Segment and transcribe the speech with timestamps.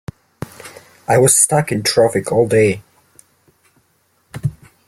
[1.07, 2.81] I was stuck in traffic all day!